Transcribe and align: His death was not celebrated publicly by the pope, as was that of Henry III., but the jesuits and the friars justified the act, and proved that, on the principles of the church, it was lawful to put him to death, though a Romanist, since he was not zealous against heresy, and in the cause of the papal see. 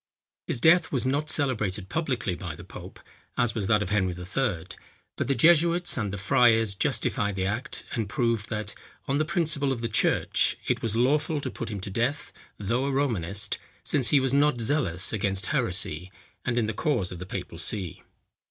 His 0.47 0.59
death 0.59 0.91
was 0.91 1.05
not 1.05 1.29
celebrated 1.29 1.87
publicly 1.87 2.33
by 2.33 2.55
the 2.55 2.63
pope, 2.63 2.99
as 3.37 3.53
was 3.53 3.67
that 3.67 3.83
of 3.83 3.91
Henry 3.91 4.13
III., 4.13 4.65
but 5.15 5.27
the 5.27 5.35
jesuits 5.35 5.95
and 5.95 6.11
the 6.11 6.17
friars 6.17 6.73
justified 6.73 7.35
the 7.35 7.45
act, 7.45 7.83
and 7.91 8.09
proved 8.09 8.49
that, 8.49 8.73
on 9.07 9.19
the 9.19 9.25
principles 9.25 9.73
of 9.73 9.81
the 9.81 9.87
church, 9.87 10.57
it 10.67 10.81
was 10.81 10.95
lawful 10.95 11.39
to 11.39 11.51
put 11.51 11.69
him 11.69 11.79
to 11.81 11.91
death, 11.91 12.33
though 12.57 12.85
a 12.85 12.91
Romanist, 12.91 13.59
since 13.83 14.09
he 14.09 14.19
was 14.19 14.33
not 14.33 14.59
zealous 14.59 15.13
against 15.13 15.45
heresy, 15.53 16.11
and 16.45 16.57
in 16.57 16.65
the 16.65 16.73
cause 16.73 17.11
of 17.11 17.19
the 17.19 17.27
papal 17.27 17.59
see. 17.59 18.01